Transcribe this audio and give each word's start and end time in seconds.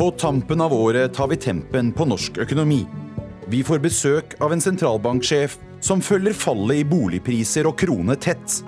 På 0.00 0.10
tampen 0.10 0.60
av 0.60 0.72
året 0.72 1.14
tar 1.14 1.28
vi 1.28 1.36
tempen 1.36 1.90
på 1.92 2.06
norsk 2.08 2.38
økonomi. 2.40 2.86
Vi 3.52 3.58
får 3.60 3.82
besøk 3.84 4.32
av 4.40 4.54
en 4.54 4.62
sentralbanksjef 4.64 5.58
som 5.84 6.00
følger 6.00 6.32
fallet 6.32 6.80
i 6.80 6.86
boligpriser 6.88 7.68
og 7.68 7.76
krone 7.82 8.16
tett. 8.16 8.62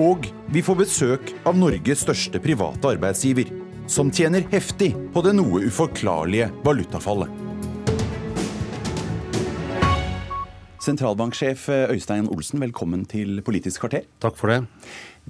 Og 0.00 0.24
vi 0.48 0.62
får 0.64 0.78
besøk 0.80 1.34
av 1.44 1.60
Norges 1.60 2.06
største 2.06 2.40
private 2.40 2.94
arbeidsgiver, 2.94 3.52
som 3.84 4.08
tjener 4.08 4.48
heftig 4.48 4.94
på 5.12 5.26
det 5.28 5.36
noe 5.36 5.60
uforklarlige 5.68 6.48
valutafallet. 6.64 7.41
Sentralbanksjef 10.82 11.68
Øystein 11.94 12.26
Olsen, 12.26 12.58
velkommen 12.58 13.04
til 13.06 13.38
Politisk 13.46 13.84
kvarter. 13.84 14.02
Takk 14.18 14.34
for 14.34 14.50
det. 14.50 14.56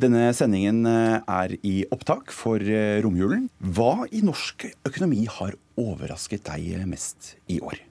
Denne 0.00 0.30
sendingen 0.32 0.86
eh, 0.88 1.18
er 1.28 1.52
i 1.60 1.72
opptak 1.92 2.32
for 2.32 2.56
eh, 2.56 3.02
romjulen. 3.04 3.50
Hva 3.60 4.06
i 4.08 4.22
norsk 4.24 4.64
økonomi 4.88 5.26
har 5.28 5.58
overrasket 5.76 6.46
deg 6.46 6.86
mest 6.88 7.34
i 7.52 7.58
år? 7.60 7.82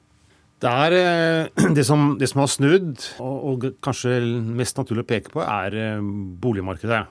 Det 0.57 0.73
er 0.87 0.97
eh, 1.03 1.69
det 1.77 1.85
som, 1.85 2.15
det 2.17 2.31
som 2.31 2.41
har 2.41 2.49
snudd, 2.49 2.97
og, 3.21 3.37
og, 3.51 3.69
kanskje 3.85 4.17
mest 4.57 4.81
naturlig 4.81 5.05
å 5.05 5.11
peke 5.13 5.37
på, 5.37 5.45
er 5.45 6.01
boligmarkedet. 6.41 7.03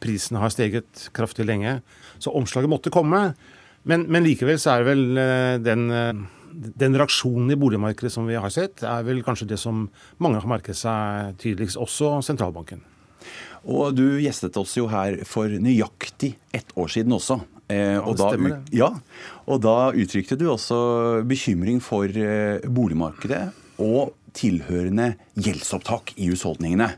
Prisene 0.00 0.40
har 0.40 0.56
steget 0.56 1.10
kraftig 1.12 1.44
lenge, 1.44 1.82
så 2.16 2.32
omslaget 2.32 2.72
måtte 2.72 2.94
komme. 2.94 3.34
Men, 3.84 4.08
men 4.08 4.24
likevel 4.24 4.56
så 4.60 4.78
er 4.78 4.88
vel 4.88 5.04
den, 5.60 5.90
den 6.60 6.96
reaksjonen 6.98 7.50
i 7.54 7.58
boligmarkedet 7.60 8.12
som 8.12 8.28
vi 8.28 8.38
har 8.38 8.52
sett, 8.52 8.84
er 8.84 9.04
vel 9.06 9.22
kanskje 9.26 9.48
det 9.52 9.60
som 9.60 9.86
mange 10.22 10.40
har 10.42 10.50
merket 10.50 10.78
seg 10.78 11.36
tydeligst, 11.40 11.80
også 11.80 12.18
sentralbanken. 12.26 12.82
Og 13.68 13.92
du 13.96 14.04
gjestet 14.22 14.56
oss 14.56 14.76
jo 14.78 14.86
her 14.88 15.18
for 15.28 15.52
nøyaktig 15.52 16.34
ett 16.56 16.70
år 16.80 16.92
siden 16.92 17.16
også. 17.16 17.40
Eh, 17.70 18.00
stemmer 18.16 18.56
det. 18.56 18.74
Ja, 18.74 18.88
og 19.46 19.60
da 19.62 19.92
uttrykte 19.92 20.38
du 20.38 20.48
også 20.50 20.78
bekymring 21.28 21.78
for 21.84 22.08
eh, 22.08 22.64
boligmarkedet 22.66 23.44
og 23.80 24.16
tilhørende 24.36 25.12
gjeldsopptak 25.38 26.14
i 26.18 26.30
husholdningene. 26.32 26.90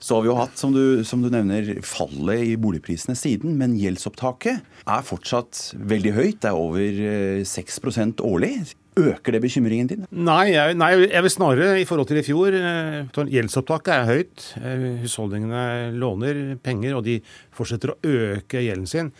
Så 0.00 0.16
har 0.16 0.24
vi 0.24 0.30
jo 0.30 0.38
hatt, 0.38 0.56
som 0.56 0.72
du, 0.72 1.02
som 1.04 1.20
du, 1.20 1.28
nevner, 1.32 1.74
fallet 1.84 2.46
i 2.48 2.54
boligprisene 2.60 3.16
siden, 3.18 3.58
men 3.60 3.76
gjeldsopptaket 3.76 4.86
er 4.88 5.04
fortsatt 5.04 5.74
veldig 5.76 6.14
høyt. 6.16 6.38
Det 6.40 6.48
er 6.48 6.60
over 6.60 7.02
6 7.44 7.80
eh, 7.84 8.22
årlig. 8.24 8.54
Øker 9.00 9.36
det 9.36 9.42
bekymringen 9.44 9.90
din? 9.90 10.06
Nei, 10.10 10.50
jeg, 10.54 10.74
nei, 10.80 10.90
jeg 11.04 11.22
vil 11.22 11.32
snarere 11.32 11.76
i 11.78 11.84
forhold 11.86 12.08
til 12.10 12.18
i 12.18 12.24
fjor. 12.26 12.56
Eh, 12.56 13.20
gjeldsopptaket 13.36 13.92
er 13.94 14.08
høyt. 14.08 14.46
Eh, 14.58 14.86
husholdningene 15.04 15.92
låner 16.00 16.40
penger, 16.64 16.96
og 16.98 17.04
de 17.06 17.20
fortsetter 17.54 17.92
å 17.92 17.98
øke 18.00 18.64
gjelden 18.64 18.88
sin. 18.90 19.12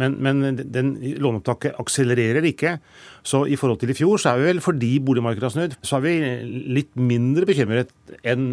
Men, 0.00 0.16
men 0.22 0.60
den 0.60 0.94
låneopptaket 1.22 1.78
akselererer 1.80 2.44
ikke. 2.48 2.76
Så 3.26 3.42
i 3.50 3.56
forhold 3.58 3.80
til 3.80 3.90
i 3.90 3.96
fjor, 3.96 4.20
så 4.20 4.32
er 4.32 4.40
vi 4.40 4.50
vel 4.50 4.62
fordi 4.62 4.90
boligmarkedet 5.02 5.48
har 5.48 5.54
snudd, 5.54 5.76
så 5.82 5.98
er 5.98 6.04
vi 6.04 6.14
litt 6.76 6.92
mindre 6.94 7.48
bekymret 7.48 7.90
enn 8.26 8.46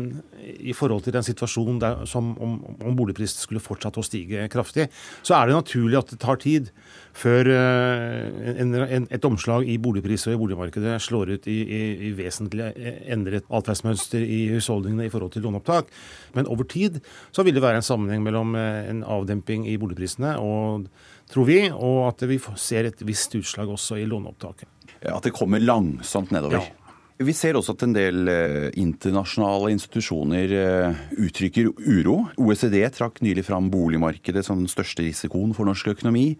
i 0.43 0.73
forhold 0.75 1.05
til 1.05 1.13
den 1.15 1.25
situasjonen 1.25 1.77
der, 1.81 2.03
som 2.09 2.33
om, 2.41 2.57
om 2.81 2.97
boligprisen 2.97 3.43
skulle 3.43 3.63
fortsatt 3.63 3.99
å 3.99 4.05
stige 4.05 4.47
kraftig. 4.51 4.89
Så 5.21 5.37
er 5.37 5.49
det 5.49 5.59
naturlig 5.59 5.99
at 5.99 6.13
det 6.13 6.19
tar 6.23 6.41
tid 6.41 6.71
før 7.13 7.47
uh, 7.53 8.55
en, 8.57 8.73
en, 8.81 9.07
et 9.13 9.27
omslag 9.27 9.67
i 9.69 9.77
boligpris 9.81 10.25
og 10.27 10.33
i 10.33 10.41
boligmarkedet 10.41 10.97
slår 11.05 11.35
ut 11.35 11.47
i, 11.51 11.59
i, 11.61 11.81
i 12.09 12.11
vesentlig 12.17 12.71
endret 13.13 13.45
atferdsmønster 13.53 14.25
i 14.25 14.41
husholdningene 14.55 15.07
i 15.07 15.13
forhold 15.13 15.35
til 15.35 15.45
låneopptak. 15.45 15.93
Men 16.33 16.49
over 16.49 16.65
tid 16.69 16.97
så 17.31 17.45
vil 17.45 17.55
det 17.55 17.63
være 17.63 17.83
en 17.83 17.89
sammenheng 17.91 18.25
mellom 18.25 18.57
uh, 18.57 18.81
en 18.89 19.05
avdemping 19.05 19.67
i 19.69 19.77
boligprisene 19.81 20.37
og 20.41 20.89
tror 21.31 21.49
vi, 21.49 21.59
og 21.71 22.07
at 22.11 22.23
vi 22.29 22.39
ser 22.59 22.89
et 22.89 23.03
visst 23.07 23.35
utslag 23.39 23.69
også 23.69 23.99
i 24.01 24.07
låneopptaket. 24.09 24.69
At 25.03 25.25
det 25.25 25.35
kommer 25.35 25.63
langsomt 25.63 26.31
nedover? 26.31 26.61
Ja. 26.61 26.83
Vi 27.21 27.33
ser 27.35 27.53
også 27.55 27.75
at 27.75 27.83
en 27.85 27.93
del 27.93 28.29
eh, 28.31 28.71
internasjonale 28.81 29.69
institusjoner 29.75 30.53
eh, 30.57 31.01
uttrykker 31.21 31.69
uro. 31.77 32.15
OECD 32.41 32.79
trakk 32.95 33.21
nylig 33.23 33.45
fram 33.45 33.69
boligmarkedet 33.71 34.41
som 34.47 34.59
den 34.59 34.71
største 34.71 35.05
risikoen 35.05 35.53
for 35.53 35.69
norsk 35.69 35.91
økonomi. 35.93 36.33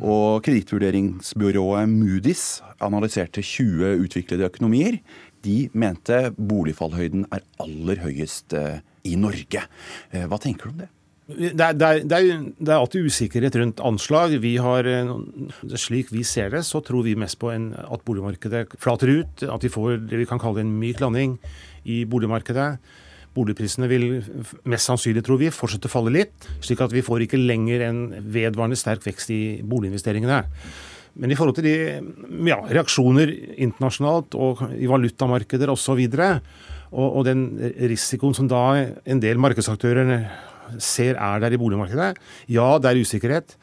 Og 0.00 0.42
kredittvurderingsbyrået 0.46 1.86
Moody's 1.92 2.58
analyserte 2.82 3.44
20 3.44 4.02
utviklede 4.02 4.50
økonomier. 4.50 4.98
De 5.46 5.70
mente 5.78 6.32
boligfallhøyden 6.34 7.28
er 7.30 7.46
aller 7.62 8.02
høyest 8.02 8.58
eh, 8.58 8.82
i 9.06 9.14
Norge. 9.14 9.62
Hva 10.10 10.42
tenker 10.42 10.66
du 10.66 10.74
om 10.74 10.80
det? 10.82 10.90
Det 11.26 11.58
er, 11.58 11.74
det, 11.74 11.86
er, 11.86 12.04
det 12.06 12.68
er, 12.70 12.76
alltid 12.76 13.08
usikkerhet 13.10 13.56
rundt 13.58 13.80
anslag. 13.82 14.36
Vi 14.38 14.52
har, 14.62 14.86
slik 15.74 16.12
vi 16.14 16.22
ser 16.22 16.52
det, 16.54 16.62
så 16.62 16.78
tror 16.86 17.02
vi 17.02 17.16
mest 17.18 17.40
på 17.40 17.50
en, 17.50 17.72
at 17.74 18.04
boligmarkedet 18.06 18.76
flater 18.78 19.10
ut. 19.10 19.42
At 19.42 19.66
vi 19.66 19.72
får 19.74 20.04
det 20.06 20.20
vi 20.22 20.28
kan 20.30 20.38
kalle 20.38 20.62
en 20.62 20.70
myk 20.78 21.02
landing 21.02 21.34
i 21.82 22.04
boligmarkedet. 22.06 22.68
Boligprisene 23.34 23.90
vil 23.90 24.06
mest 24.70 24.86
sannsynlig, 24.86 25.26
tror 25.26 25.42
vi, 25.42 25.50
fortsette 25.50 25.90
å 25.90 25.96
falle 25.96 26.14
litt. 26.14 26.46
Slik 26.62 26.86
at 26.86 26.94
vi 26.94 27.02
får 27.04 27.26
ikke 27.26 27.42
lenger 27.42 27.88
en 27.88 28.00
vedvarende 28.22 28.78
sterk 28.78 29.02
vekst 29.10 29.34
i 29.34 29.42
boliginvesteringene. 29.66 30.44
Men 31.16 31.32
i 31.32 31.36
forhold 31.36 31.58
til 31.58 31.66
de 31.66 32.50
ja, 32.52 32.62
reaksjoner 32.70 33.32
internasjonalt 33.66 34.38
og 34.38 34.68
i 34.78 34.86
valutamarkeder 34.86 35.74
osv., 35.74 36.06
og, 36.86 37.06
og 37.18 37.22
den 37.26 37.48
risikoen 37.90 38.36
som 38.36 38.46
da 38.46 38.60
en 38.78 39.20
del 39.20 39.40
markedsaktører 39.42 40.20
ser 40.82 41.18
er 41.18 41.42
der 41.42 41.54
i 41.54 41.60
boligmarkedet. 41.60 42.14
Ja, 42.52 42.76
det 42.82 42.90
er 42.90 43.02
usikkerhet. 43.02 43.56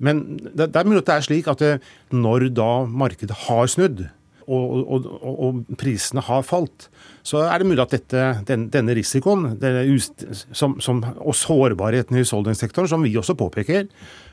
Men 0.00 0.38
det, 0.40 0.70
det 0.72 0.80
er 0.80 0.88
mulig 0.88 1.02
at 1.02 1.10
det 1.10 1.18
er 1.18 1.26
slik 1.28 1.50
at 1.50 1.60
det, 1.60 1.74
når 2.12 2.48
da 2.56 2.70
markedet 2.88 3.36
har 3.46 3.68
snudd, 3.70 4.06
og, 4.50 4.70
og, 4.90 5.04
og, 5.30 5.58
prisene 5.78 6.22
har 6.26 6.42
falt, 6.42 6.88
så 7.22 7.44
er 7.46 7.60
det 7.60 7.68
mulig 7.70 7.84
at 7.84 7.92
dette, 7.94 8.22
den, 8.48 8.66
denne 8.72 8.96
risikoen 8.98 9.52
denne 9.60 9.84
som, 10.02 10.78
som, 10.82 11.04
og 11.20 11.36
sårbarheten 11.38 12.16
i 12.16 12.24
husholdningssektoren, 12.24 12.90
som 12.90 13.04
vi 13.06 13.14
også 13.20 13.36
påpeker, 13.38 13.86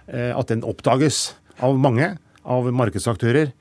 eh, 0.08 0.32
at 0.34 0.50
den 0.50 0.66
oppdages 0.66 1.36
av 1.62 1.78
mange, 1.78 2.16
av 2.48 2.70
markedsaktører. 2.74 3.52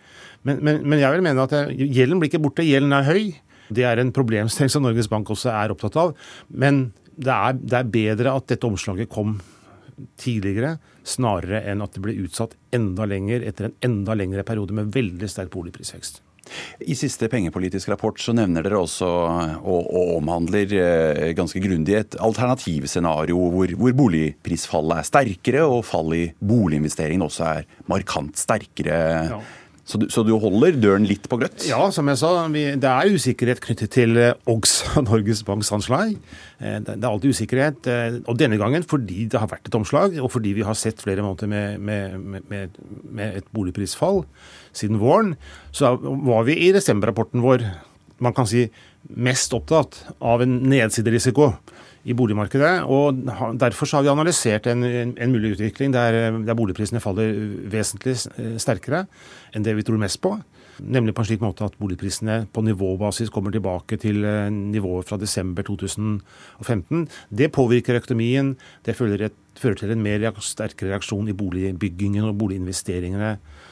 Men, 0.46 0.62
men, 0.62 0.80
men 0.86 1.02
jeg 1.02 1.12
vil 1.12 1.26
mene 1.26 1.44
at 1.44 1.74
gjelden 1.74 2.22
blir 2.22 2.30
ikke 2.30 2.44
borte. 2.44 2.64
Gjelden 2.64 2.94
er 2.94 3.08
høy. 3.08 3.22
Det 3.74 3.82
er 3.84 3.98
en 3.98 4.14
problemstilling 4.14 4.70
som 4.70 4.84
Norges 4.86 5.10
Bank 5.10 5.30
også 5.32 5.50
er 5.50 5.74
opptatt 5.74 5.98
av. 5.98 6.14
Men 6.48 6.86
det 7.16 7.32
er, 7.32 7.56
det 7.56 7.78
er 7.78 7.92
bedre 7.92 8.36
at 8.36 8.48
dette 8.52 8.68
omslaget 8.68 9.10
kom 9.12 9.38
tidligere, 10.20 10.76
snarere 11.06 11.62
enn 11.70 11.82
at 11.84 11.96
det 11.96 12.02
ble 12.04 12.16
utsatt 12.26 12.56
enda 12.76 13.06
lenger 13.08 13.44
etter 13.48 13.70
en 13.70 13.76
enda 13.88 14.16
lengre 14.18 14.44
periode 14.46 14.76
med 14.76 14.92
veldig 14.94 15.28
sterk 15.30 15.52
boligprisvekst. 15.54 16.20
I 16.86 16.94
siste 16.94 17.26
pengepolitisk 17.30 17.90
rapport 17.90 18.20
så 18.22 18.30
nevner 18.36 18.62
dere 18.62 18.78
også 18.78 19.06
og, 19.08 19.88
og 19.90 20.12
omhandler 20.20 20.74
eh, 20.78 21.32
ganske 21.34 21.58
grundig 21.62 21.96
et 21.98 22.16
alternativscenario 22.22 23.48
hvor, 23.50 23.72
hvor 23.80 23.96
boligprisfallet 23.98 25.00
er 25.00 25.08
sterkere 25.08 25.64
og 25.66 25.82
fallet 25.88 26.20
i 26.20 26.28
boliginvesteringene 26.38 27.26
også 27.26 27.48
er 27.50 27.66
markant 27.90 28.38
sterkere. 28.38 29.00
Ja. 29.32 29.40
Så 29.86 30.00
du, 30.02 30.08
så 30.10 30.24
du, 30.26 30.32
holder 30.42 30.74
døren 30.82 31.04
litt 31.06 31.28
på 31.30 31.38
gløtt? 31.38 31.62
Ja, 31.68 31.78
som 31.94 32.08
jeg 32.10 32.18
sa. 32.18 32.30
Vi, 32.50 32.64
det 32.82 32.90
er 32.90 33.14
usikkerhet 33.14 33.60
knyttet 33.62 33.92
til 33.94 34.18
OGS, 34.18 34.72
eh, 34.88 35.04
Norges 35.06 35.44
Banks 35.46 35.70
anslag. 35.76 36.16
Eh, 36.58 36.80
det, 36.82 36.96
er 36.96 37.06
alltid 37.06 37.36
usikkerhet. 37.36 37.86
Eh, 37.86 38.18
og 38.26 38.40
denne 38.40 38.58
gangen 38.58 38.86
fordi 38.86 39.28
det 39.30 39.38
har 39.38 39.50
vært 39.52 39.70
et 39.70 39.78
omslag, 39.78 40.18
og 40.18 40.32
fordi 40.34 40.56
vi 40.58 40.66
har 40.66 40.74
sett 40.78 41.04
flere 41.04 41.22
måneder 41.22 41.50
med, 41.52 41.78
med, 41.78 42.42
med, 42.50 42.80
med 43.06 43.38
et 43.38 43.52
boligprisfall 43.54 44.24
siden 44.76 44.98
våren, 44.98 45.36
så 45.70 45.94
var 46.02 46.48
vi 46.50 46.58
i 46.66 46.72
desemberrapporten 46.74 47.46
vår 47.46 47.68
man 48.18 48.32
kan 48.32 48.48
si 48.48 48.64
mest 49.12 49.52
opptatt 49.54 49.98
av 50.24 50.42
en 50.42 50.58
nedsiderisiko 50.70 51.50
i 52.06 52.14
boligmarkedet. 52.14 52.84
og 52.86 53.18
Derfor 53.58 53.90
har 53.96 54.04
vi 54.06 54.12
analysert 54.12 54.66
en, 54.70 54.84
en, 54.84 55.32
mulig 55.32 55.56
utvikling 55.56 55.94
der, 55.94 56.38
der, 56.38 56.54
boligprisene 56.54 57.02
faller 57.02 57.34
vesentlig 57.72 58.16
sterkere 58.62 59.06
enn 59.54 59.66
det 59.66 59.74
vi 59.76 59.84
tror 59.86 59.98
mest 60.00 60.22
på. 60.22 60.36
Nemlig 60.76 61.14
på 61.16 61.24
en 61.24 61.28
slik 61.30 61.40
måte 61.40 61.64
at 61.64 61.76
boligprisene 61.80 62.42
på 62.52 62.62
nivåbasis 62.66 63.32
kommer 63.32 63.54
tilbake 63.54 63.96
til 64.00 64.24
eh, 64.28 64.50
nivået 64.52 65.08
fra 65.08 65.16
desember 65.16 65.64
2015. 65.64 67.06
Det 67.32 67.48
påvirker 67.52 67.96
økonomien. 67.96 68.54
Det 68.84 68.96
fører, 68.96 69.32
fører 69.56 69.80
til 69.80 69.94
en 69.94 70.04
mer 70.04 70.28
sterkere 70.44 70.92
reaksjon 70.92 71.32
i 71.32 71.36
boligbyggingen 71.36 72.28
og 72.28 72.36
boliginvesteringene 72.42 73.30
eh, 73.38 73.65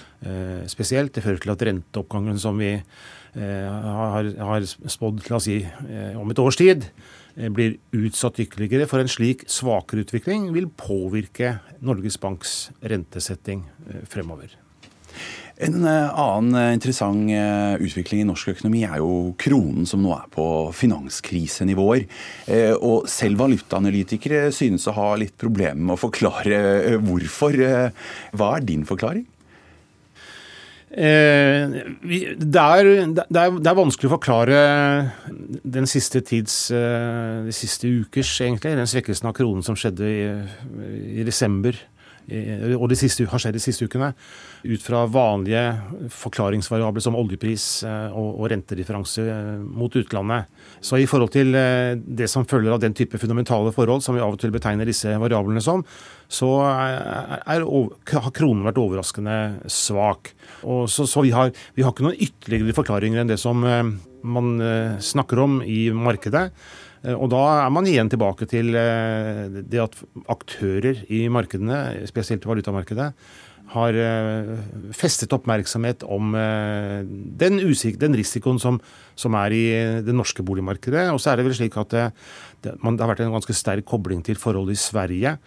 spesielt. 0.71 1.13
Det 1.15 1.25
fører 1.25 1.43
til 1.43 1.53
at 1.53 1.67
renteoppgangen 1.69 2.39
som 2.41 2.57
vi 2.61 2.73
eh, 2.75 3.69
har, 3.69 4.31
har 4.51 4.65
spådd 4.65 5.27
la 5.29 5.41
oss 5.41 5.49
si, 5.51 5.61
eh, 5.65 6.17
om 6.21 6.33
et 6.33 6.43
års 6.43 6.59
tid, 6.61 6.89
Eh, 7.37 7.51
blir 7.51 7.79
utsatt 7.95 8.39
ytterligere 8.39 8.87
for 8.91 9.03
en 9.03 9.11
slik 9.11 9.47
svakere 9.51 10.05
utvikling, 10.05 10.53
vil 10.55 10.69
påvirke 10.71 11.59
Norges 11.83 12.19
Banks 12.23 12.69
rentesetting 12.83 13.65
eh, 13.89 14.05
fremover. 14.11 14.55
En 15.65 15.85
eh, 15.87 16.21
annen 16.21 16.75
interessant 16.75 17.31
utvikling 17.83 18.23
i 18.23 18.29
norsk 18.29 18.55
økonomi 18.55 18.85
er 18.87 19.01
jo 19.03 19.35
kronen 19.39 19.87
som 19.87 20.03
nå 20.03 20.15
er 20.15 20.31
på 20.35 20.47
finanskrisenivåer. 20.75 22.07
Og 22.83 23.07
selv 23.11 23.43
valutaanalytikere 23.43 24.49
synes 24.55 24.89
å 24.91 24.97
ha 24.99 25.13
litt 25.19 25.37
problemer 25.39 25.79
med 25.79 25.95
å 25.95 26.03
forklare 26.07 26.99
hvorfor. 27.03 27.63
Hva 28.35 28.51
er 28.57 28.67
din 28.67 28.83
forklaring? 28.89 29.29
Eh, 30.95 31.73
vi, 32.07 32.21
det, 32.39 32.61
er, 32.61 32.89
det, 33.11 33.25
er, 33.27 33.57
det, 33.59 33.67
er, 33.67 33.75
vanskelig 33.75 34.07
å 34.07 34.13
forklare 34.13 34.59
den 35.67 35.89
siste 35.91 36.21
tids 36.23 36.69
eh, 36.71 37.41
De 37.43 37.55
siste 37.57 37.91
ukers, 37.91 38.31
egentlig, 38.45 38.77
den 38.79 38.87
svekkelsen 38.87 39.27
av 39.27 39.35
kronen 39.35 39.67
som 39.67 39.75
skjedde 39.75 40.07
i, 40.07 40.21
i 41.19 41.27
desember 41.27 41.81
og 42.25 42.87
de 42.89 42.97
siste, 42.97 43.27
har 43.29 43.41
skjedd 43.43 43.57
de 43.57 43.63
siste 43.63 43.85
ukene, 43.85 44.13
ut 44.65 44.85
fra 44.85 45.03
vanlige 45.11 45.63
forklaringsvariabler 46.15 47.05
som 47.05 47.19
oljepris 47.21 47.67
eh, 47.89 48.15
og, 48.17 48.41
og 48.41 48.49
rentedifferanse 48.53 49.25
eh, 49.29 49.51
mot 49.61 49.93
utlandet. 50.01 50.49
Så 50.85 51.01
i 51.01 51.09
forhold 51.11 51.35
til 51.35 51.53
eh, 51.59 51.93
det 52.01 52.31
som 52.33 52.47
følger 52.49 52.75
av 52.75 52.81
den 52.83 52.97
type 52.97 53.21
fundamentale 53.21 53.75
forhold 53.77 54.05
som 54.05 54.17
vi 54.17 54.23
av 54.25 54.37
og 54.37 54.41
til 54.41 54.55
betegner 54.55 54.89
disse 54.89 55.13
variablene 55.21 55.63
som, 55.65 55.85
så 56.35 56.49
har 56.65 58.31
kronen 58.35 58.65
vært 58.65 58.81
overraskende 58.81 59.37
svak. 59.71 60.33
Og 60.65 60.89
så, 60.91 61.05
så 61.07 61.23
vi, 61.23 61.35
har, 61.37 61.53
vi 61.77 61.85
har 61.85 61.93
ikke 61.93 62.09
noen 62.09 62.17
ytterligere 62.17 62.75
forklaringer 62.75 63.21
enn 63.21 63.31
det 63.31 63.39
som 63.43 63.61
man 63.61 64.49
snakker 65.05 65.43
om 65.45 65.61
i 65.69 65.87
markedet. 65.95 66.49
Eh, 67.05 67.15
og 67.15 67.31
da 67.33 67.43
er 67.65 67.73
man 67.75 67.89
igjen 67.89 68.11
tilbake 68.13 68.49
til 68.51 68.75
eh, 68.79 69.61
det 69.63 69.83
at 69.83 69.99
aktører 70.33 71.05
i 71.13 71.27
markedene, 71.33 72.07
spesielt 72.11 72.47
valutamarkedet, 72.49 73.13
har 73.75 73.97
eh, 73.97 74.51
festet 74.95 75.33
oppmerksomhet 75.35 76.05
om 76.05 76.35
den, 77.41 77.63
den 78.01 78.17
risikoen 78.19 78.61
som, 78.61 78.79
som, 79.19 79.37
er 79.41 79.57
i 79.57 79.65
det 80.05 80.15
norske 80.15 80.45
boligmarkedet. 80.47 81.09
Og 81.13 81.21
så 81.23 81.33
er 81.33 81.41
det 81.41 81.47
vel 81.49 81.57
slik 81.57 81.79
at 81.81 81.95
det, 81.95 82.09
det, 82.67 82.77
man, 82.85 82.97
det 82.97 83.07
har 83.07 83.15
vært 83.15 83.25
en 83.25 83.37
ganske 83.37 83.57
sterk 83.57 83.89
kobling 83.89 84.23
til 84.25 84.39
forholdet 84.41 84.77
i 84.77 84.85
Sverige 84.85 85.39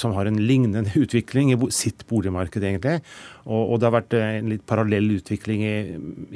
som 0.00 0.14
har 0.16 0.28
en 0.28 0.38
lignende 0.38 0.92
utvikling 1.04 1.52
i 1.54 1.58
sitt 1.74 2.04
boligmarked, 2.10 2.62
egentlig. 2.62 3.00
Og, 3.44 3.74
og 3.74 3.80
det 3.80 3.88
har 3.88 3.96
vært 3.96 4.18
en 4.18 4.52
litt 4.52 4.66
parallell 4.68 5.10
utvikling 5.16 5.64
i, 5.66 5.74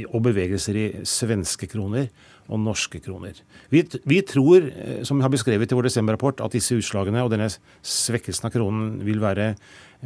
og 0.08 0.24
bevegelser 0.26 0.78
i 0.78 0.88
svenske 1.08 1.70
kroner 1.70 2.10
og 2.48 2.60
norske 2.64 3.00
kroner. 3.04 3.36
Vi, 3.72 3.82
vi, 4.08 4.22
tror, 4.26 4.70
eh, 4.72 5.02
som 5.06 5.18
vi 5.18 5.26
har 5.26 5.32
beskrevet 5.32 5.70
i 5.70 5.76
vår 5.76 5.90
desemberrapport, 5.90 6.40
at 6.44 6.56
disse 6.56 6.78
utslagene 6.78 7.24
og 7.24 7.32
denne 7.34 7.50
svekkelsen 7.84 8.48
av 8.48 8.54
kronen 8.54 8.96
vil 9.04 9.20
være 9.22 9.52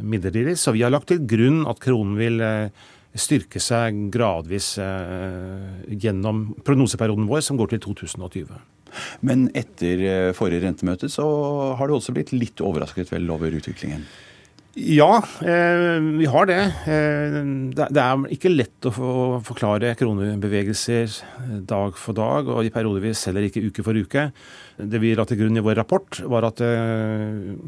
midlertidig. 0.03 0.57
Så 0.59 0.75
vi 0.75 0.83
har 0.83 0.91
lagt 0.91 1.09
til 1.11 1.23
grunn 1.29 1.63
at 1.69 1.79
kronen 1.83 2.17
vil 2.19 2.43
eh, 2.43 2.83
styrke 3.13 3.61
seg 3.63 4.07
gradvis 4.13 4.73
eh, 4.81 5.95
gjennom 6.03 6.49
prognoseperioden 6.65 7.29
vår, 7.29 7.45
som 7.45 7.59
går 7.59 7.75
til 7.75 7.85
2020. 7.87 8.72
Men 9.25 9.47
etter 9.57 10.33
forrige 10.37 10.65
rentemøte 10.65 11.09
så 11.11 11.25
har 11.79 11.89
du 11.89 11.97
også 11.97 12.15
blitt 12.15 12.33
litt 12.35 12.63
overrasket 12.63 13.11
vel 13.13 13.29
over 13.33 13.53
utviklingen? 13.57 14.05
Ja, 14.75 15.23
eh, 15.41 15.99
vi 16.17 16.25
har 16.25 16.47
det. 16.49 16.61
Eh, 16.89 17.35
det 17.77 18.01
er 18.01 18.21
ikke 18.33 18.49
lett 18.49 18.87
å 18.89 19.37
forklare 19.45 19.91
kronebevegelser 19.99 21.03
eh, 21.13 21.51
dag 21.61 21.93
for 22.01 22.17
dag, 22.17 22.47
og 22.49 22.65
i 22.65 22.71
periodevis 22.73 23.21
heller 23.29 23.45
ikke 23.45 23.61
uke 23.67 23.83
for 23.85 23.93
uke. 23.93 24.23
Det 24.81 25.01
vi 25.03 25.11
la 25.13 25.27
til 25.29 25.37
grunn 25.43 25.59
i 25.59 25.61
vår 25.61 25.77
rapport, 25.77 26.17
var 26.25 26.47
at 26.47 26.63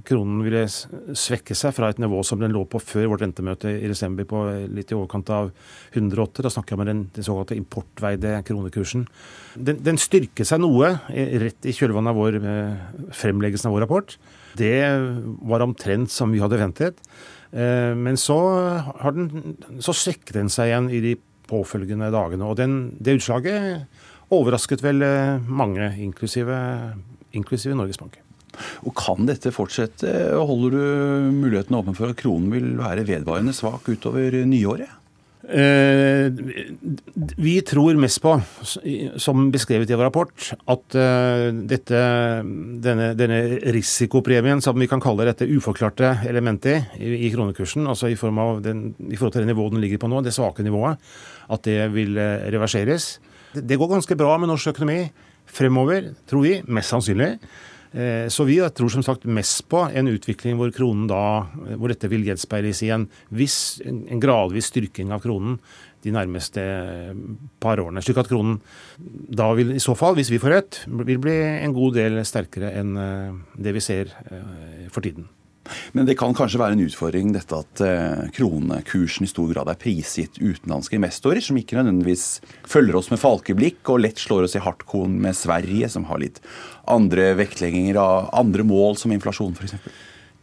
kronen 0.08 0.40
ville 0.42 0.64
svekke 0.66 1.54
seg 1.54 1.76
fra 1.78 1.92
et 1.94 2.02
nivå 2.02 2.24
som 2.26 2.42
den 2.42 2.56
lå 2.56 2.64
på 2.66 2.82
før 2.82 3.12
vårt 3.12 3.22
rentemøte 3.22 3.70
i 3.70 3.92
desember, 3.92 4.26
på 4.26 4.42
litt 4.66 4.90
i 4.90 4.98
overkant 4.98 5.30
av 5.30 5.52
108. 5.94 6.42
Da 6.42 6.54
snakker 6.56 6.74
jeg 6.74 6.80
om 6.80 6.90
den, 6.90 7.04
den 7.14 7.28
såkalte 7.28 7.60
importveide 7.60 8.40
kronekursen. 8.50 9.06
Den, 9.54 9.78
den 9.86 10.02
styrket 10.02 10.50
seg 10.50 10.64
noe 10.66 10.96
rett 11.14 11.70
i 11.70 11.76
kjølvannet 11.78 12.16
av 12.16 12.18
vår 12.24 12.42
fremleggelsen 13.22 13.70
av 13.70 13.78
vår 13.78 13.86
rapport. 13.86 14.18
Det 14.56 14.82
var 15.46 15.66
omtrent 15.66 16.12
som 16.14 16.34
vi 16.34 16.42
hadde 16.44 16.60
ventet. 16.62 17.00
Eh, 17.52 17.94
men 17.96 18.18
så, 18.20 18.40
har 19.02 19.16
den, 19.16 19.56
så 19.84 19.96
svekket 19.96 20.36
den 20.40 20.52
seg 20.52 20.72
igjen 20.72 20.92
i 20.92 21.02
de 21.04 21.16
påfølgende 21.50 22.12
dagene. 22.14 22.48
Og 22.50 22.60
den, 22.60 22.78
det 23.00 23.20
utslaget 23.20 23.86
overrasket 24.34 24.84
vel 24.86 25.06
eh, 25.06 25.42
mange, 25.46 25.92
inklusive, 26.02 26.58
inklusive 27.36 27.78
Norges 27.78 28.02
Bank. 28.02 28.20
Og 28.88 28.96
Kan 28.96 29.28
dette 29.28 29.52
fortsette? 29.52 30.10
Holder 30.40 30.76
du 30.76 31.32
muligheten 31.36 31.76
åpen 31.76 31.98
for 31.98 32.12
at 32.12 32.20
kronen 32.20 32.54
vil 32.54 32.76
være 32.80 33.04
vedvarende 33.08 33.56
svak 33.56 33.88
utover 33.92 34.44
nyåret? 34.48 34.92
Eh, 35.46 36.32
vi 37.38 37.62
tror 37.62 37.98
mest 38.02 38.22
på, 38.22 38.34
som 39.22 39.44
beskrevet 39.54 39.92
i 39.92 39.98
vår 39.98 40.08
rapport, 40.08 40.48
at 40.74 40.98
eh, 40.98 41.50
dette, 41.70 42.00
denne, 42.82 43.12
denne, 43.18 43.40
risikopremien, 43.76 44.64
som 44.66 44.80
vi 44.80 44.90
kan 44.90 45.04
kalle 45.04 45.28
dette 45.30 45.46
uforklarte 45.46 46.16
elementet 46.26 46.98
i, 46.98 47.30
kronekursen, 47.34 47.86
altså 47.92 48.10
i, 48.10 48.18
den, 48.66 48.88
i, 49.06 49.16
forhold 49.16 49.36
til 49.36 49.46
det 49.46 49.52
nivået 49.52 49.78
den 49.78 49.86
ligger 49.86 50.02
på 50.02 50.10
nå, 50.10 50.24
det 50.26 50.34
svake 50.34 50.66
nivået, 50.66 50.98
at 51.54 51.64
det 51.70 51.80
vil 51.94 52.18
eh, 52.18 52.50
reverseres. 52.56 53.20
Det 53.54 53.78
går 53.78 53.94
ganske 53.94 54.18
bra 54.18 54.40
med 54.42 54.50
norsk 54.50 54.74
økonomi 54.74 55.04
fremover, 55.46 56.14
tror 56.26 56.42
vi, 56.48 56.58
mest 56.66 56.90
sannsynlig. 56.90 57.36
Eh, 57.96 58.28
så 58.28 58.44
vi 58.44 58.60
tror 58.76 58.92
som 58.92 59.04
sagt 59.06 59.24
mest 59.24 59.64
på 59.72 59.86
en 59.88 60.12
utvikling 60.12 60.60
hvor 60.60 60.74
kronen 60.76 61.08
da, 61.08 61.48
hvor 61.80 61.92
dette 61.92 62.10
vil 62.12 62.26
gjenspeiles 62.28 62.84
i 62.84 62.92
en, 62.92 63.08
viss, 63.32 63.80
en 63.88 64.20
gradvis 64.20 64.68
styrking 64.74 65.14
av 65.16 65.24
kronen 65.24 65.60
de 66.06 66.14
nærmeste 66.14 66.62
par 67.64 67.82
årene. 67.82 68.04
Slik 68.04 68.20
at 68.22 68.30
kronen 68.30 68.60
da 69.00 69.50
vil 69.58 69.74
i 69.76 69.82
så 69.82 69.96
fall, 69.98 70.18
hvis 70.20 70.30
vi 70.34 70.42
får 70.42 70.54
rett, 70.54 70.82
vil 70.86 71.22
bli 71.24 71.38
en 71.40 71.74
god 71.76 71.98
del 71.98 72.20
sterkere 72.28 72.74
enn 72.82 72.94
eh, 73.00 73.40
det 73.58 73.76
vi 73.78 73.84
ser 73.84 74.12
eh, 74.28 74.86
for 74.92 75.06
tiden. 75.06 75.30
Men 75.98 76.08
det 76.08 76.18
kan 76.20 76.36
kanskje 76.38 76.62
være 76.62 76.78
en 76.78 76.86
utfordring 76.86 77.34
dette 77.36 77.58
at 77.58 77.84
eh, 77.86 78.26
kronekursen 78.36 79.28
i 79.28 79.32
stor 79.32 79.52
grad 79.54 79.72
er 79.72 79.80
prisgitt 79.82 80.40
utenlandske 80.42 81.00
investorer, 81.00 81.44
som 81.44 81.60
ikke 81.60 81.78
nødvendigvis 81.80 82.26
følger 82.70 83.00
oss 83.00 83.12
med 83.14 83.22
falkeblikk 83.22 83.94
og 83.94 84.04
lett 84.06 84.22
slår 84.22 84.48
oss 84.48 84.58
i 84.58 84.64
hardkorn 84.64 85.18
med 85.22 85.38
Sverige, 85.38 85.90
som 85.92 86.08
har 86.10 86.22
litt 86.22 86.42
andre 86.92 87.34
vektlegginger 87.40 87.98
av 88.02 88.30
andre 88.36 88.66
mål, 88.68 89.00
som 89.02 89.14
inflasjon 89.16 89.56
f.eks. 89.58 89.80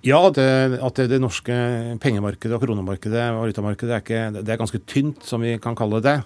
Ja, 0.03 0.19
det, 0.35 0.81
at 0.83 0.97
det, 0.99 1.13
det, 1.13 1.21
norske 1.23 1.55
pengemarkedet 2.03 2.57
og 2.57 2.65
kronemarkedet 2.65 3.23
og 3.31 3.45
valutamarkedet 3.45 3.95
er, 3.95 4.03
ikke, 4.03 4.23
det 4.41 4.51
er 4.51 4.59
ganske 4.59 4.81
tynt, 4.91 5.23
som 5.23 5.45
vi 5.45 5.55
kan 5.63 5.79
kalle 5.79 6.01
det. 6.03 6.17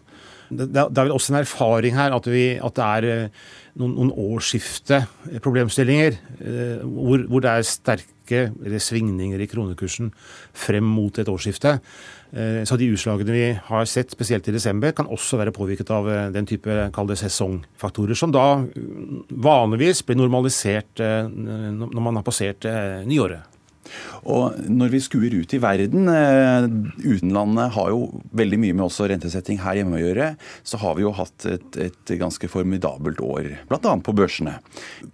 Det, 0.48 0.70
det 0.72 0.80
er 0.80 1.02
vel 1.02 1.12
også 1.12 1.34
en 1.34 1.42
erfaring 1.42 1.92
her 1.98 2.14
at, 2.16 2.24
vi, 2.30 2.56
at 2.56 2.76
det 2.78 2.86
er 2.86 3.06
eh, 3.10 3.28
noen, 3.76 3.92
noen 3.98 4.12
årsskifteproblemstillinger 4.14 6.16
eh, 6.16 6.86
hvor, 6.86 7.26
hvor, 7.26 7.44
det 7.44 7.52
er 7.52 7.66
sterke 8.26 8.52
eller 8.64 8.78
svingninger 8.78 9.40
i 9.40 9.46
kronekursen 9.46 10.12
frem 10.54 10.84
mot 10.84 11.18
et 11.18 11.28
årsskifte. 11.28 11.78
Eh, 12.32 12.64
så 12.64 12.76
de 12.76 12.90
utslagene 12.92 13.32
vi 13.32 13.54
har 13.54 13.84
sett, 13.86 14.10
spesielt 14.10 14.48
i 14.48 14.52
desember, 14.52 14.92
kan 14.92 15.06
også 15.06 15.38
være 15.38 15.54
påvirket 15.54 15.90
av 15.90 16.08
eh, 16.10 16.30
den 16.32 16.46
type 16.46 16.90
sesongfaktorer, 17.16 18.14
som 18.14 18.32
da 18.32 18.64
vanligvis 19.30 20.02
blir 20.06 20.16
normalisert 20.16 20.98
når 20.98 22.00
man 22.00 22.16
har 22.16 22.24
passert 22.24 22.64
nyåret. 23.06 23.55
Og 24.26 24.56
når 24.70 24.92
vi 24.94 25.02
skuer 25.04 25.34
ut 25.36 25.54
i 25.54 25.60
verden, 25.62 26.08
eh, 26.10 26.66
utenlandet 27.04 27.74
har 27.76 27.92
jo 27.92 28.06
veldig 28.36 28.60
mye 28.62 28.76
med 28.76 28.86
også 28.88 29.08
rentesetting 29.12 29.60
her 29.62 29.80
hjemme 29.80 29.98
å 29.98 30.02
gjøre, 30.02 30.32
så 30.66 30.80
har 30.82 30.96
vi 30.98 31.06
jo 31.06 31.14
hatt 31.16 31.46
et, 31.50 31.78
et 31.88 32.16
ganske 32.18 32.50
formidabelt 32.50 33.22
år, 33.24 33.52
bl.a. 33.70 33.94
på 34.02 34.16
børsene. 34.16 34.58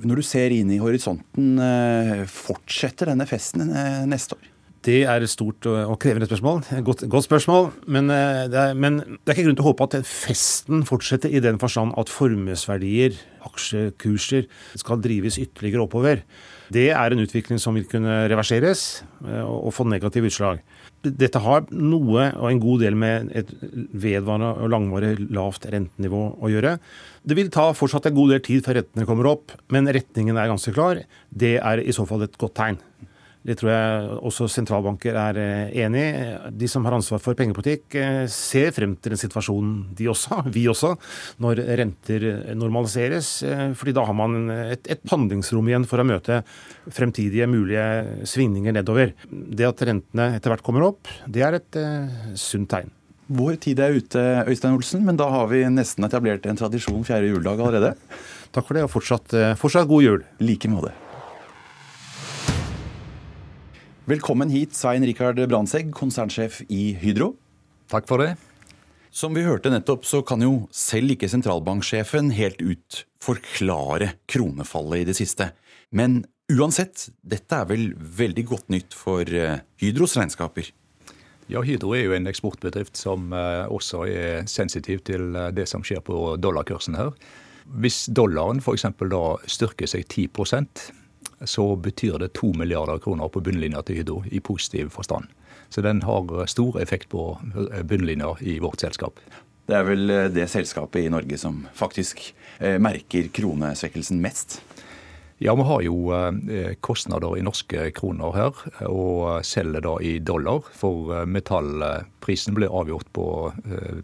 Når 0.03 0.23
du 0.23 0.27
ser 0.27 0.55
inn 0.55 0.73
i 0.73 0.81
horisonten, 0.83 1.53
eh, 1.61 2.25
fortsetter 2.31 3.13
denne 3.13 3.29
festen 3.29 3.69
eh, 3.69 4.03
neste 4.09 4.39
år? 4.39 4.49
Det 4.83 5.05
er 5.07 5.23
et 5.23 5.31
stort 5.31 5.63
og 5.71 5.93
krevende 6.03 6.27
spørsmål. 6.27 6.65
Godt, 6.83 7.05
godt 7.07 7.29
spørsmål. 7.29 7.69
Men 7.87 8.09
det, 8.11 8.59
er, 8.59 8.73
men 8.75 8.97
det, 8.99 9.29
er, 9.29 9.37
ikke 9.37 9.45
grunn 9.47 9.59
til 9.61 9.63
å 9.63 9.69
håpe 9.69 9.87
at 9.87 10.09
festen 10.09 10.83
fortsetter 10.89 11.31
i 11.31 11.43
den 11.45 11.61
forstand 11.63 11.95
at 12.01 12.11
formuesverdier, 12.11 13.15
aksjekurser, 13.47 14.49
skal 14.83 15.05
drives 15.05 15.39
ytterligere 15.39 15.87
oppover. 15.87 16.25
Det 16.73 16.89
er 16.95 17.13
en 17.13 17.23
utvikling 17.23 17.59
som 17.61 17.77
vil 17.77 17.89
kunne 17.91 18.23
reverseres 18.31 19.03
eh, 19.27 19.43
og 19.43 19.73
få 19.75 19.87
negative 19.89 20.31
utslag. 20.31 20.63
Dette 21.03 21.41
har 21.43 21.67
noe 21.75 22.29
og 22.39 22.47
en 22.49 22.61
god 22.63 22.85
del 22.85 22.97
med 22.99 23.33
et 23.37 23.51
vedvarende 23.91 24.53
og 24.63 24.71
langvarig 24.71 25.17
lavt 25.35 25.67
rentenivå 25.73 26.23
å 26.39 26.53
gjøre. 26.53 26.77
Det 27.27 27.39
vil 27.39 27.51
ta 27.53 27.69
fortsatt 27.77 28.07
en 28.11 28.17
god 28.17 28.37
del 28.37 28.45
tid 28.47 28.65
før 28.67 28.79
rentene 28.81 29.09
kommer 29.09 29.33
opp, 29.33 29.57
men 29.75 29.91
retningen 29.91 30.39
er 30.39 30.53
ganske 30.53 30.75
klar. 30.75 31.03
Det 31.29 31.57
er 31.59 31.83
i 31.83 31.95
så 31.97 32.07
fall 32.09 32.25
et 32.29 32.39
godt 32.41 32.57
tegn. 32.61 32.81
Det 33.43 33.57
tror 33.59 33.71
jeg 33.73 34.19
også 34.23 34.47
sentralbanker 34.51 35.17
er 35.19 35.39
eh, 35.43 35.73
enig 35.83 36.03
i. 36.03 36.27
De 36.63 36.69
som 36.71 36.85
har 36.87 36.95
ansvar 36.95 37.19
for 37.23 37.39
pengepolitikk, 37.39 37.97
eh, 37.99 38.21
ser 38.31 38.71
frem 38.75 38.95
til 39.03 39.17
den 39.17 39.21
situasjonen, 39.21 39.75
de 39.99 40.07
også, 40.13 40.45
vi 40.55 40.69
også, 40.71 40.93
når 41.43 41.65
renter 41.83 42.29
normaliseres. 42.59 43.35
Eh, 43.47 43.65
fordi 43.79 43.97
da 43.99 44.07
har 44.07 44.19
man 44.19 44.47
et, 44.69 44.87
et 44.95 45.03
handlingsrom 45.11 45.71
igjen 45.71 45.89
for 45.91 46.03
å 46.03 46.07
møte 46.07 46.43
fremtidige 46.95 47.51
mulige 47.51 48.27
svingninger 48.31 48.79
nedover. 48.79 49.15
Det 49.27 49.67
at 49.67 49.87
rentene 49.91 50.33
etter 50.37 50.55
hvert 50.55 50.67
kommer 50.67 50.87
opp, 50.93 51.11
det 51.27 51.43
er 51.47 51.59
et 51.59 51.79
uh, 51.79 52.33
sunt 52.39 52.71
tegn. 52.71 52.91
Vår 53.33 53.57
tid 53.63 53.81
er 53.83 53.97
ute, 53.97 54.23
Øystein 54.51 54.77
Olsen, 54.77 55.03
men 55.07 55.19
da 55.19 55.29
har 55.33 55.49
vi 55.51 55.63
nesten 55.73 56.07
etablert 56.07 56.47
en 56.47 56.59
tradisjon 56.59 57.07
fjerde 57.07 57.31
juledag 57.33 57.63
allerede. 57.63 57.95
Takk 58.53 58.67
for 58.69 58.77
det, 58.77 58.85
og 58.87 58.93
fortsatt, 58.93 59.39
fortsatt 59.59 59.89
god 59.89 60.05
jul. 60.05 60.27
like 60.43 60.69
måte. 60.69 60.93
Velkommen 64.03 64.51
hit, 64.51 64.73
Svein 64.75 65.05
Rikard 65.07 65.39
Brandtzæg, 65.47 65.93
konsernsjef 65.95 66.57
i 66.75 66.97
Hydro. 66.99 67.37
Takk 67.87 68.09
for 68.11 68.19
det. 68.19 68.33
Som 69.15 69.37
vi 69.37 69.45
hørte 69.47 69.71
nettopp, 69.71 70.03
så 70.03 70.25
kan 70.27 70.43
jo 70.43 70.65
selv 70.75 71.15
ikke 71.15 71.29
sentralbanksjefen 71.31 72.33
helt 72.35 72.59
ut 72.67 73.05
forklare 73.23 74.17
kronefallet 74.27 75.05
i 75.05 75.07
det 75.07 75.15
siste. 75.21 75.53
Men 75.95 76.25
uansett, 76.51 77.13
dette 77.23 77.61
er 77.61 77.69
vel 77.71 77.93
veldig 77.95 78.45
godt 78.51 78.73
nytt 78.75 78.97
for 78.99 79.23
eh, 79.23 79.63
Hydros 79.79 80.17
regnskaper? 80.19 80.73
Ja, 81.47 81.63
Hydro 81.63 81.95
er 81.95 82.09
jo 82.09 82.17
en 82.17 82.27
eksportbedrift 82.27 82.99
som 82.99 83.31
eh, 83.31 83.71
også 83.71 84.03
er 84.11 84.51
sensitiv 84.51 85.05
til 85.07 85.31
eh, 85.39 85.53
det 85.55 85.69
som 85.71 85.87
skjer 85.87 86.03
på 86.03 86.35
dollarkursen 86.43 86.99
her. 86.99 87.15
Hvis 87.79 88.09
dollaren 88.11 88.59
f.eks. 88.59 88.89
da 88.99 89.23
styrker 89.47 89.95
seg 89.95 90.11
10 90.11 90.27
så 91.45 91.77
betyr 91.77 92.19
det 92.23 92.33
2 92.39 92.53
milliarder 92.59 92.99
kroner 93.03 93.29
på 93.29 93.41
bunnlinja 93.45 93.83
til 93.83 94.01
Hydro 94.03 94.23
i 94.31 94.41
positiv 94.41 94.93
forstand. 94.95 95.31
Så 95.73 95.81
den 95.81 96.03
har 96.03 96.47
stor 96.47 96.81
effekt 96.83 97.09
på 97.09 97.39
bunnlinja 97.89 98.37
i 98.41 98.59
vårt 98.61 98.85
selskap. 98.85 99.21
Det 99.67 99.79
er 99.79 99.87
vel 99.87 100.11
eh, 100.11 100.29
det 100.33 100.49
selskapet 100.51 101.05
i 101.05 101.11
Norge 101.13 101.39
som 101.39 101.63
faktisk 101.79 102.25
eh, 102.59 102.81
merker 102.83 103.31
kronesvekkelsen 103.35 104.19
mest? 104.23 104.59
Ja, 105.43 105.55
vi 105.59 105.67
har 105.67 105.85
jo 105.87 105.97
eh, 106.15 106.75
kostnader 106.83 107.39
i 107.39 107.45
norske 107.47 107.89
kroner 107.95 108.35
her, 108.37 108.59
og 108.91 109.47
selger 109.47 109.83
da 109.87 109.95
i 110.03 110.17
dollar. 110.23 110.67
For 110.79 111.25
metallprisen 111.27 112.59
ble 112.59 112.71
avgjort 112.71 113.11
på 113.15 113.27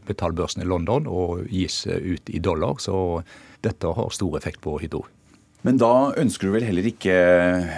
metallbørsen 0.09 0.65
i 0.65 0.71
London 0.71 1.07
og 1.07 1.47
gis 1.47 1.85
ut 1.87 2.31
i 2.31 2.43
dollar. 2.43 2.83
Så 2.83 3.23
dette 3.63 3.95
har 3.95 4.15
stor 4.15 4.39
effekt 4.39 4.63
på 4.65 4.79
Hydro. 4.83 5.05
Men 5.67 5.79
da 5.81 6.13
ønsker 6.19 6.49
du 6.49 6.55
vel 6.55 6.67
heller 6.69 6.87
ikke 6.87 7.15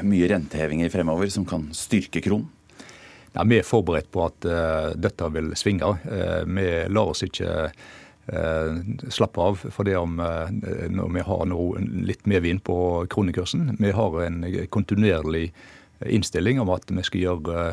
mye 0.04 0.28
rentehevinger 0.28 0.92
fremover 0.92 1.30
som 1.32 1.46
kan 1.48 1.70
styrke 1.76 2.22
kronen? 2.24 2.50
Ja, 3.32 3.44
vi 3.46 3.60
er 3.60 3.66
forberedt 3.66 4.10
på 4.10 4.24
at 4.26 4.46
uh, 4.48 4.90
dette 4.98 5.30
vil 5.32 5.52
svinge. 5.58 5.86
Uh, 6.02 6.42
vi 6.50 6.66
lar 6.90 7.12
oss 7.12 7.22
ikke 7.22 7.70
uh, 7.70 8.80
slappe 9.08 9.44
av 9.44 9.60
for 9.70 9.86
det 9.86 9.96
om 9.98 10.18
når 10.20 11.12
vi 11.14 11.26
har 11.26 11.44
noe, 11.50 11.82
litt 12.10 12.26
medvind 12.30 12.64
på 12.66 12.76
kronekursen. 13.10 13.76
Vi 13.78 13.94
har 13.94 14.18
en 14.26 14.42
kontinuerlig 14.70 15.52
innstilling 16.00 16.60
om 16.62 16.70
at 16.72 16.86
vi 16.88 17.02
skal 17.04 17.24
gjøre 17.26 17.64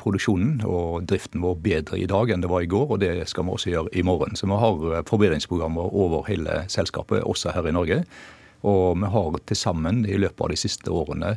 produksjonen 0.00 0.58
og 0.68 1.06
driften 1.08 1.40
vår 1.40 1.54
bedre 1.64 1.96
i 1.96 2.08
dag 2.10 2.30
enn 2.30 2.42
det 2.44 2.50
var 2.52 2.64
i 2.64 2.68
går, 2.68 2.90
og 2.92 3.00
det 3.00 3.14
skal 3.30 3.46
vi 3.46 3.54
også 3.54 3.72
gjøre 3.72 3.94
i 3.96 4.04
morgen. 4.04 4.36
Så 4.36 4.50
vi 4.50 4.58
har 4.60 5.06
forbedringsprogrammer 5.08 5.94
over 5.96 6.26
hele 6.28 6.64
selskapet, 6.68 7.24
også 7.24 7.54
her 7.56 7.70
i 7.70 7.74
Norge. 7.76 8.02
Og 8.66 8.98
vi 9.00 9.10
har 9.14 9.42
til 9.46 9.56
sammen 9.58 10.04
i 10.04 10.18
løpet 10.20 10.46
av 10.46 10.54
de 10.54 10.60
siste 10.60 10.92
årene 10.92 11.36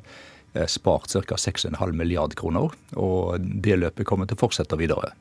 Eh, 0.53 0.65
spart 0.65 1.09
ca. 1.11 1.35
6,5 1.35 1.91
milliard 1.91 2.35
kroner. 2.35 2.71
Og 2.93 3.39
det 3.39 3.79
løpet 3.79 4.05
kommer 4.05 4.29
til 4.29 4.37
å 4.37 4.43
fortsette 4.45 4.77
videre. 4.77 5.13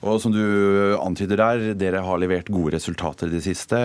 Og 0.00 0.16
som 0.22 0.32
du 0.32 0.96
antyder 0.96 1.36
der, 1.36 1.64
dere 1.76 2.00
har 2.00 2.18
levert 2.18 2.48
gode 2.48 2.72
resultater 2.78 3.28
i 3.28 3.34
det 3.34 3.42
siste. 3.44 3.76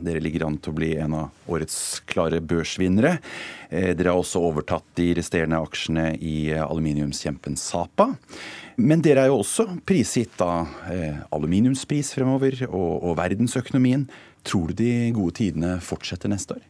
Dere 0.00 0.22
ligger 0.24 0.46
an 0.46 0.56
til 0.56 0.72
å 0.72 0.78
bli 0.78 0.94
en 0.96 1.14
av 1.18 1.52
årets 1.52 2.00
klare 2.08 2.40
børsvinnere. 2.40 3.18
Eh, 3.70 3.92
dere 3.94 4.14
har 4.14 4.18
også 4.18 4.42
overtatt 4.42 4.86
de 4.98 5.12
resterende 5.20 5.60
aksjene 5.60 6.14
i 6.16 6.50
aluminiumskjempen 6.56 7.60
Sapa. 7.60 8.08
Men 8.80 9.04
dere 9.04 9.26
er 9.26 9.30
jo 9.30 9.42
også 9.44 9.68
prisgitt 9.86 10.40
av 10.42 10.72
eh, 10.90 11.20
aluminiumspris 11.34 12.14
fremover 12.16 12.64
og, 12.72 13.04
og 13.04 13.14
verdensøkonomien. 13.20 14.08
Tror 14.48 14.72
du 14.72 14.80
de 14.80 15.12
gode 15.14 15.36
tidene 15.38 15.76
fortsetter 15.84 16.32
neste 16.32 16.56
år? 16.56 16.66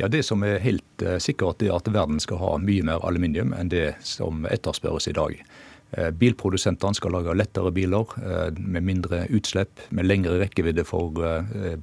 Ja, 0.00 0.08
Det 0.08 0.22
som 0.24 0.40
er 0.42 0.62
helt 0.64 1.02
uh, 1.04 1.18
sikkert, 1.20 1.60
er 1.62 1.74
at 1.76 1.88
verden 1.92 2.20
skal 2.24 2.40
ha 2.40 2.54
mye 2.62 2.84
mer 2.88 3.02
aluminium 3.04 3.52
enn 3.52 3.68
det 3.68 3.98
som 4.00 4.46
etterspørres 4.48 5.10
i 5.10 5.12
dag. 5.12 5.34
Uh, 5.92 6.08
bilprodusentene 6.16 6.96
skal 6.96 7.12
lage 7.12 7.34
lettere 7.36 7.72
biler 7.76 8.14
uh, 8.16 8.48
med 8.56 8.86
mindre 8.86 9.26
utslipp, 9.28 9.82
med 9.90 10.08
lengre 10.08 10.38
rekkevidde 10.40 10.86
for 10.88 11.12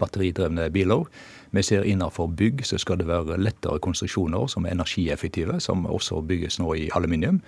batteridrevne 0.02 0.72
biler. 0.74 1.06
Vi 1.54 1.62
ser 1.64 1.86
innenfor 1.86 2.34
bygg 2.34 2.66
så 2.66 2.82
skal 2.82 2.98
det 2.98 3.08
være 3.08 3.38
lettere 3.38 3.78
konstruksjoner 3.86 4.50
som 4.50 4.66
er 4.66 4.74
energieffektive, 4.74 5.60
som 5.62 5.86
også 5.86 6.24
bygges 6.26 6.58
nå 6.58 6.74
i 6.74 6.90
aluminium. 6.98 7.44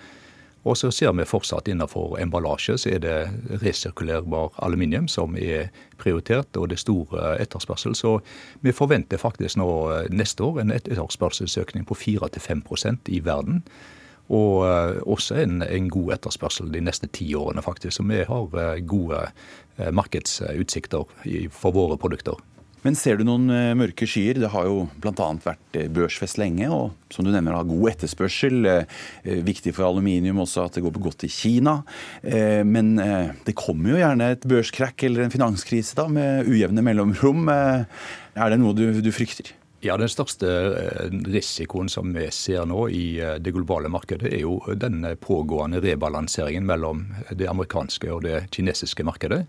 Og 0.64 0.76
så 0.76 0.90
ser 0.92 1.12
vi 1.16 1.24
fortsatt 1.24 1.68
innenfor 1.72 2.18
emballasje 2.20 2.76
så 2.78 2.90
er 2.92 3.00
det 3.00 3.60
resirkulerbar 3.62 4.52
aluminium 4.60 5.08
som 5.08 5.36
er 5.40 5.70
prioritert, 6.00 6.52
og 6.56 6.68
det 6.68 6.76
er 6.76 6.82
stor 6.84 7.14
eh, 7.16 7.40
etterspørsel. 7.46 7.96
Så 7.96 8.18
vi 8.60 8.74
forventer 8.76 9.20
faktisk 9.20 9.56
nå 9.60 9.70
eh, 9.94 10.10
neste 10.12 10.44
år 10.44 10.60
en 10.60 10.74
etterspørselsøkning 10.76 11.88
på 11.88 11.96
4-5% 11.96 13.08
i 13.08 13.22
verden. 13.24 13.62
Og 14.28 14.66
eh, 14.68 15.00
også 15.08 15.40
en, 15.40 15.62
en, 15.64 15.88
god 15.90 16.12
etterspørsel 16.18 16.68
de 16.74 16.84
neste 16.84 17.08
ti 17.08 17.32
årene, 17.34 17.64
faktisk. 17.64 17.96
Så 17.96 18.04
vi 18.04 18.20
har 18.28 18.84
gode 18.86 19.24
markedsutsikter 19.96 21.08
for 21.56 21.72
våre 21.72 21.96
produkter. 21.96 22.36
Men 22.86 22.96
ser 22.96 23.18
du 23.18 23.26
noen 23.28 23.50
eh, 23.52 23.74
mørke 23.76 24.06
skyer? 24.08 24.40
Det 24.40 24.50
har 24.54 24.68
jo 24.68 24.86
bl.a. 25.02 25.28
vært 25.44 25.76
eh, 25.76 25.88
børsfest 25.92 26.40
lenge, 26.40 26.70
og 26.72 26.94
som 27.12 27.26
du 27.26 27.32
nevner, 27.32 27.58
har 27.58 27.68
god 27.68 27.90
etterspørsel. 27.92 28.64
Eh, 28.70 29.42
viktig 29.44 29.74
for 29.76 29.88
aluminium 29.90 30.40
også 30.40 30.64
at 30.64 30.78
det 30.78 30.84
går 30.86 30.96
godt 31.00 31.26
i 31.28 31.32
Kina. 31.32 31.80
Men 32.66 32.92
det 33.44 33.54
kommer 33.58 33.92
jo 33.92 34.00
gjerne 34.00 34.30
et 34.34 34.44
børskrakk 34.48 35.04
eller 35.06 35.24
en 35.24 35.32
finanskrise 35.32 35.96
da, 35.98 36.06
med 36.10 36.48
ujevne 36.48 36.84
mellomrom. 36.84 37.48
Er 37.50 38.52
det 38.52 38.60
noe 38.60 38.76
du, 38.76 38.86
du 39.02 39.10
frykter? 39.14 39.52
Ja, 39.80 39.96
Den 39.96 40.10
største 40.12 40.46
risikoen 41.32 41.88
som 41.88 42.12
vi 42.12 42.26
ser 42.30 42.66
nå 42.68 42.88
i 42.92 43.16
det 43.40 43.54
globale 43.56 43.88
markedet, 43.88 44.28
er 44.28 44.42
jo 44.42 44.58
den 44.76 45.06
pågående 45.24 45.80
rebalanseringen 45.80 46.66
mellom 46.68 47.06
det 47.32 47.48
amerikanske 47.48 48.10
og 48.12 48.26
det 48.26 48.42
kinesiske 48.52 49.06
markedet. 49.08 49.46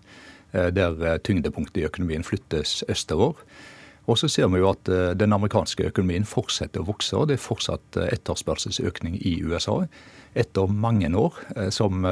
Eh, 0.51 0.67
der 0.67 1.03
eh, 1.05 1.17
tyngdepunktet 1.17 1.81
i 1.81 1.85
økonomien 1.88 2.23
flyttes 2.23 2.83
østover. 2.91 3.39
Og 4.09 4.17
så 4.17 4.27
ser 4.27 4.50
vi 4.51 4.59
jo 4.59 4.71
at 4.71 4.89
eh, 4.89 5.13
den 5.15 5.33
amerikanske 5.33 5.88
økonomien 5.91 6.27
fortsetter 6.27 6.83
å 6.83 6.89
vokse. 6.89 7.15
og 7.15 7.29
Det 7.29 7.38
er 7.38 7.45
fortsatt 7.45 8.00
etterspørselsøkning 8.09 9.19
i 9.21 9.38
USA. 9.43 9.81
Etter 10.35 10.67
mange 10.71 11.09
år 11.17 11.35
som 11.75 12.05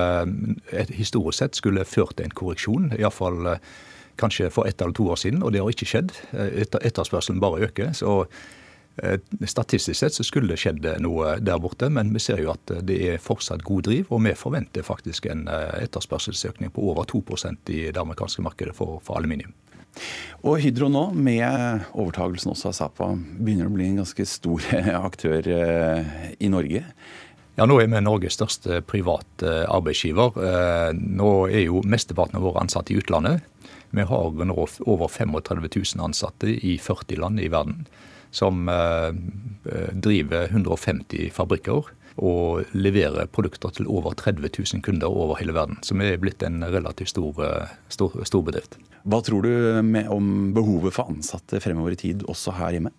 historisk 0.91 1.37
sett 1.39 1.55
skulle 1.55 1.85
ført 1.87 2.17
til 2.17 2.27
en 2.27 2.33
korreksjon. 2.35 2.89
Iallfall 2.97 3.47
kanskje 4.19 4.51
for 4.53 4.69
ett 4.69 4.81
eller 4.81 4.95
to 4.97 5.09
år 5.09 5.19
siden, 5.21 5.43
og 5.43 5.53
det 5.55 5.63
har 5.63 5.71
ikke 5.71 5.89
skjedd. 5.89 6.15
Etterspørselen 6.33 7.41
bare 7.43 7.69
øker. 7.69 7.93
så 7.97 8.23
Eh, 9.03 9.19
statistisk 9.45 9.99
sett 9.99 10.13
så 10.13 10.23
skulle 10.23 10.51
det 10.53 10.59
skjedd 10.59 10.85
noe 11.03 11.37
der 11.43 11.59
borte, 11.61 11.89
men 11.93 12.11
vi 12.15 12.21
ser 12.23 12.41
jo 12.43 12.51
at 12.53 12.73
det 12.85 12.97
er 13.13 13.21
fortsatt 13.23 13.63
god 13.67 13.87
driv. 13.87 14.09
Og 14.13 14.23
vi 14.25 14.35
forventer 14.37 14.85
faktisk 14.85 15.29
en 15.31 15.47
eh, 15.51 15.85
etterspørselsøkning 15.85 16.73
på 16.75 16.89
over 16.91 17.07
2% 17.09 17.73
i 17.73 17.81
det 17.89 18.01
amerikanske 18.01 18.43
markedet 18.45 18.75
for, 18.77 18.99
for 19.05 19.19
aluminium. 19.19 19.53
Og 20.45 20.59
Hydro 20.63 20.87
nå, 20.91 21.09
med 21.17 21.87
overtagelsen 21.97 22.53
også 22.53 22.69
av 22.69 22.75
Sapa, 22.77 23.09
begynner 23.15 23.69
å 23.69 23.73
bli 23.73 23.87
en 23.89 24.03
ganske 24.03 24.27
stor 24.29 24.67
aktør 25.09 25.49
eh, 25.55 26.13
i 26.39 26.51
Norge. 26.51 26.83
Ja, 27.59 27.65
Nå 27.67 27.75
er 27.81 27.89
vi 27.91 27.99
Norges 27.99 28.37
største 28.37 28.79
private 28.87 29.65
arbeidsgiver. 29.67 30.37
Nå 30.95 31.31
er 31.49 31.65
jo 31.65 31.81
mesteparten 31.83 32.39
av 32.39 32.45
våre 32.45 32.61
ansatte 32.63 32.93
i 32.93 32.99
utlandet. 33.01 33.43
Vi 33.95 34.05
har 34.05 34.45
nå 34.45 34.67
over 34.85 35.07
35 35.07 35.69
000 35.95 36.05
ansatte 36.05 36.47
i 36.47 36.77
40 36.77 37.21
land 37.23 37.39
i 37.41 37.49
verden 37.49 37.85
som 38.31 38.69
eh, 38.69 39.13
driver 39.93 40.47
150 40.51 41.31
fabrikker 41.33 41.89
og 42.19 42.75
leverer 42.75 43.29
produkter 43.31 43.71
til 43.73 43.87
over 43.87 44.13
30 44.17 44.51
000 44.51 44.83
kunder 44.83 45.07
over 45.07 45.39
hele 45.39 45.55
verden. 45.55 45.79
Så 45.81 45.95
vi 45.95 46.11
er 46.11 46.21
blitt 46.21 46.43
en 46.43 46.63
relativt 46.63 47.13
stor, 47.13 47.37
eh, 47.45 47.75
stor, 47.89 48.17
stor 48.27 48.43
bedrift. 48.45 48.77
Hva 49.07 49.21
tror 49.23 49.45
du 49.47 49.53
med, 49.85 50.09
om 50.11 50.51
behovet 50.53 50.93
for 50.95 51.11
ansatte 51.11 51.61
fremover 51.63 51.95
i 51.95 52.01
tid, 52.01 52.25
også 52.27 52.57
her 52.59 52.75
hjemme? 52.75 52.91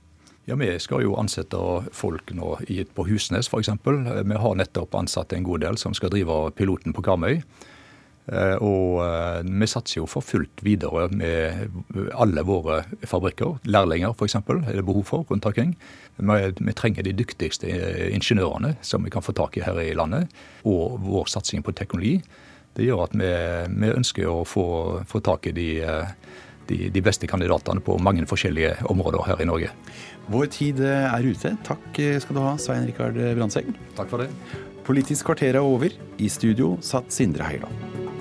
Ja, 0.49 0.57
Vi 0.57 0.73
skal 0.83 1.05
jo 1.05 1.19
ansette 1.21 1.59
folk 1.93 2.33
nå 2.35 2.57
på 2.97 3.05
Husnes 3.07 3.47
f.eks. 3.47 3.69
Vi 3.85 4.39
har 4.43 4.57
nettopp 4.57 4.97
ansatt 4.99 5.33
en 5.37 5.45
god 5.45 5.61
del 5.63 5.77
som 5.79 5.95
skal 5.95 6.11
drive 6.11 6.51
piloten 6.57 6.97
på 6.97 7.05
Karmøy. 7.05 7.43
Eh, 8.29 8.57
og 8.63 9.01
eh, 9.03 9.41
vi 9.43 9.69
satser 9.69 10.01
jo 10.01 10.09
for 10.11 10.25
fullt 10.25 10.63
videre 10.63 11.09
med 11.15 12.13
alle 12.15 12.45
våre 12.47 12.83
fabrikker. 13.09 13.59
Lærlinger 13.71 14.15
f.eks. 14.15 14.37
er 14.37 14.77
det 14.77 14.87
behov 14.87 15.07
for 15.09 15.27
rundt 15.31 15.49
omkring. 15.49 15.75
Vi 16.21 16.77
trenger 16.77 17.07
de 17.07 17.17
dyktigste 17.17 17.71
ingeniørene 18.13 18.77
som 18.85 19.05
vi 19.07 19.11
kan 19.13 19.25
få 19.25 19.35
tak 19.37 19.57
i 19.57 19.65
her 19.65 19.81
i 19.83 19.97
landet. 19.97 20.31
Og 20.69 21.01
vår 21.03 21.33
satsing 21.33 21.65
på 21.67 21.75
teknologi. 21.75 22.21
Det 22.77 22.87
gjør 22.87 23.09
at 23.09 23.17
vi, 23.19 23.33
vi 23.83 23.91
ønsker 23.91 24.31
å 24.31 24.45
få, 24.47 24.67
få 25.09 25.23
tak 25.27 25.49
i 25.51 25.57
de, 25.57 25.69
de, 26.69 26.85
de, 26.93 27.03
beste 27.03 27.27
kandidatene 27.27 27.83
på 27.83 27.99
mange 27.99 28.29
forskjellige 28.31 28.77
områder 28.93 29.27
her 29.27 29.43
i 29.43 29.49
Norge. 29.49 29.73
Vår 30.31 30.47
tid 30.55 30.85
er 30.87 31.27
ute. 31.27 31.57
Takk 31.67 31.99
skal 32.23 32.37
du 32.37 32.45
ha, 32.45 32.55
Svein 32.63 32.87
Rikard 32.87 33.19
Brandtzæg. 33.19 33.73
Takk 33.99 34.13
for 34.13 34.23
det. 34.23 34.31
Politisk 34.85 35.27
kvarter 35.31 35.55
er 35.55 35.61
over. 35.61 35.93
I 36.19 36.29
studio 36.29 36.77
satt 36.85 37.13
Sindre 37.13 37.45
Heierdal. 37.49 38.20